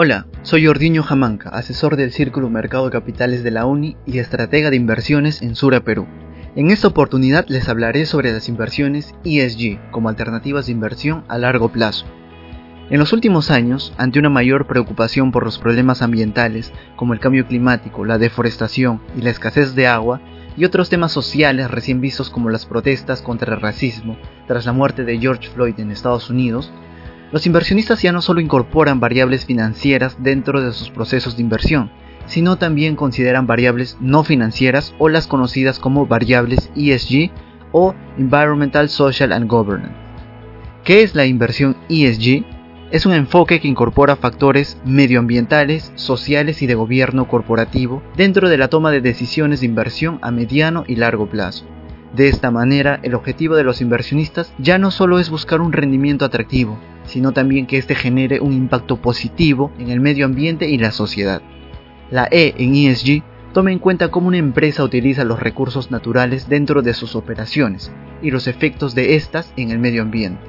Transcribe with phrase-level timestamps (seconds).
[0.00, 4.70] Hola, soy Ordiño Jamanca, asesor del Círculo Mercado de Capitales de la UNI y estratega
[4.70, 6.06] de inversiones en Sura, Perú.
[6.54, 11.72] En esta oportunidad les hablaré sobre las inversiones ESG como alternativas de inversión a largo
[11.72, 12.06] plazo.
[12.90, 17.48] En los últimos años, ante una mayor preocupación por los problemas ambientales como el cambio
[17.48, 20.20] climático, la deforestación y la escasez de agua,
[20.56, 25.04] y otros temas sociales recién vistos como las protestas contra el racismo tras la muerte
[25.04, 26.72] de George Floyd en Estados Unidos,
[27.30, 31.90] los inversionistas ya no solo incorporan variables financieras dentro de sus procesos de inversión,
[32.26, 37.30] sino también consideran variables no financieras o las conocidas como variables ESG
[37.72, 39.94] o Environmental, Social and Governance.
[40.84, 42.44] ¿Qué es la inversión ESG?
[42.90, 48.68] Es un enfoque que incorpora factores medioambientales, sociales y de gobierno corporativo dentro de la
[48.68, 51.66] toma de decisiones de inversión a mediano y largo plazo.
[52.14, 56.24] De esta manera, el objetivo de los inversionistas ya no solo es buscar un rendimiento
[56.24, 60.92] atractivo, sino también que éste genere un impacto positivo en el medio ambiente y la
[60.92, 61.42] sociedad.
[62.10, 66.82] La E en ESG toma en cuenta cómo una empresa utiliza los recursos naturales dentro
[66.82, 67.90] de sus operaciones
[68.22, 70.40] y los efectos de estas en el medio ambiente.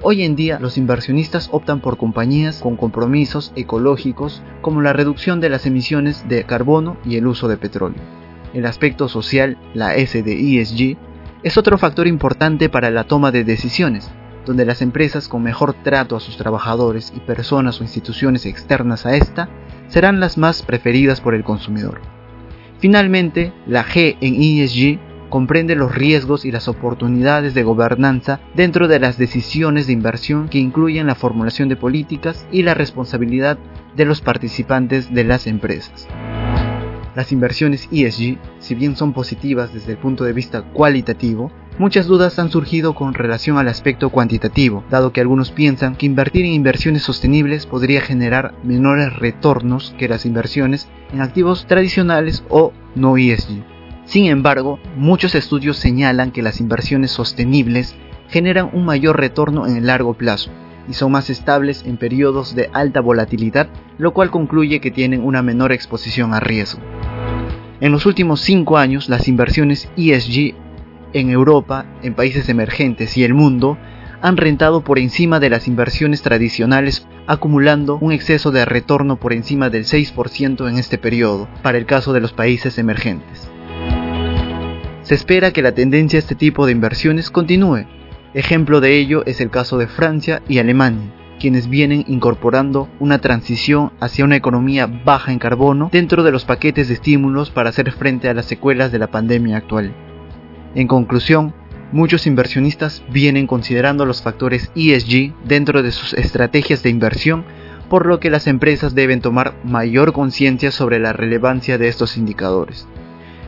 [0.00, 5.48] Hoy en día los inversionistas optan por compañías con compromisos ecológicos como la reducción de
[5.48, 8.00] las emisiones de carbono y el uso de petróleo.
[8.54, 10.96] El aspecto social, la S de ESG,
[11.42, 14.10] es otro factor importante para la toma de decisiones,
[14.46, 19.14] donde las empresas con mejor trato a sus trabajadores y personas o instituciones externas a
[19.14, 19.48] esta
[19.88, 22.00] serán las más preferidas por el consumidor.
[22.78, 28.98] Finalmente, la G en ESG comprende los riesgos y las oportunidades de gobernanza dentro de
[28.98, 33.58] las decisiones de inversión que incluyen la formulación de políticas y la responsabilidad
[33.96, 36.08] de los participantes de las empresas.
[37.14, 42.38] Las inversiones ESG, si bien son positivas desde el punto de vista cualitativo, muchas dudas
[42.38, 47.02] han surgido con relación al aspecto cuantitativo, dado que algunos piensan que invertir en inversiones
[47.02, 53.62] sostenibles podría generar menores retornos que las inversiones en activos tradicionales o no ESG.
[54.04, 57.94] Sin embargo, muchos estudios señalan que las inversiones sostenibles
[58.28, 60.50] generan un mayor retorno en el largo plazo
[60.88, 65.42] y son más estables en periodos de alta volatilidad, lo cual concluye que tienen una
[65.42, 66.80] menor exposición a riesgo.
[67.80, 70.54] En los últimos cinco años, las inversiones ESG
[71.12, 73.78] en Europa, en países emergentes y el mundo
[74.20, 79.70] han rentado por encima de las inversiones tradicionales, acumulando un exceso de retorno por encima
[79.70, 83.50] del 6% en este periodo, para el caso de los países emergentes.
[85.02, 87.86] Se espera que la tendencia a este tipo de inversiones continúe.
[88.34, 93.92] Ejemplo de ello es el caso de Francia y Alemania, quienes vienen incorporando una transición
[94.00, 98.28] hacia una economía baja en carbono dentro de los paquetes de estímulos para hacer frente
[98.28, 99.94] a las secuelas de la pandemia actual.
[100.74, 101.54] En conclusión,
[101.92, 107.44] muchos inversionistas vienen considerando los factores ESG dentro de sus estrategias de inversión,
[107.88, 112.86] por lo que las empresas deben tomar mayor conciencia sobre la relevancia de estos indicadores.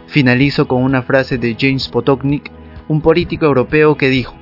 [0.06, 2.50] Finalizo con una frase de James Potoknik,
[2.88, 4.34] un político europeo que dijo,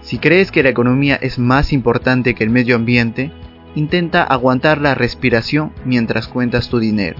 [0.00, 3.32] si crees que la economía es más importante que el medio ambiente,
[3.74, 7.18] intenta aguantar la respiración mientras cuentas tu dinero.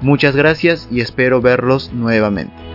[0.00, 2.73] Muchas gracias y espero verlos nuevamente.